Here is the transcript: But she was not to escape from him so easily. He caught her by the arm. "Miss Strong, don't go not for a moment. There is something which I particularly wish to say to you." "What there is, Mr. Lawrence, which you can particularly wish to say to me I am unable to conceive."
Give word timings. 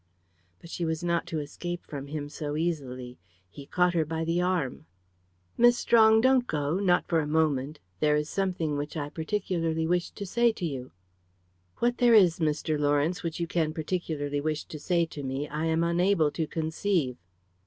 But 0.59 0.71
she 0.71 0.83
was 0.83 1.03
not 1.03 1.27
to 1.27 1.37
escape 1.37 1.85
from 1.85 2.07
him 2.07 2.27
so 2.27 2.57
easily. 2.57 3.19
He 3.51 3.67
caught 3.67 3.93
her 3.93 4.03
by 4.03 4.25
the 4.25 4.41
arm. 4.41 4.87
"Miss 5.59 5.77
Strong, 5.77 6.21
don't 6.21 6.47
go 6.47 6.79
not 6.79 7.05
for 7.07 7.19
a 7.19 7.27
moment. 7.27 7.79
There 7.99 8.15
is 8.15 8.27
something 8.27 8.77
which 8.77 8.97
I 8.97 9.09
particularly 9.09 9.85
wish 9.85 10.09
to 10.09 10.25
say 10.25 10.53
to 10.53 10.65
you." 10.65 10.91
"What 11.77 11.99
there 11.99 12.15
is, 12.15 12.39
Mr. 12.39 12.79
Lawrence, 12.79 13.21
which 13.21 13.39
you 13.39 13.45
can 13.45 13.75
particularly 13.75 14.41
wish 14.41 14.65
to 14.65 14.79
say 14.79 15.05
to 15.05 15.21
me 15.21 15.47
I 15.47 15.65
am 15.65 15.83
unable 15.83 16.31
to 16.31 16.47
conceive." 16.47 17.17